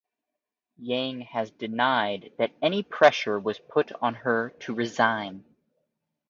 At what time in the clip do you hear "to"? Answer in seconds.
4.61-4.73